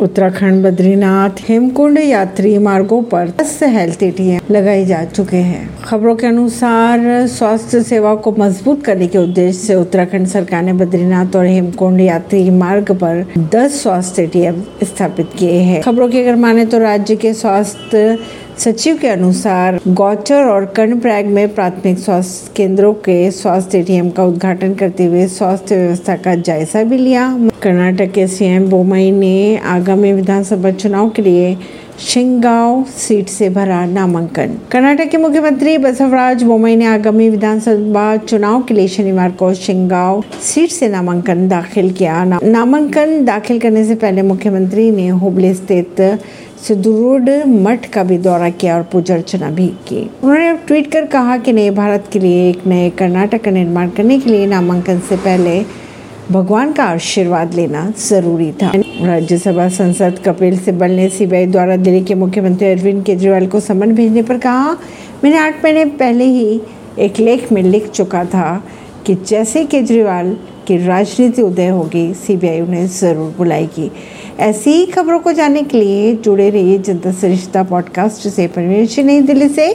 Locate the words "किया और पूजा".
48.50-49.14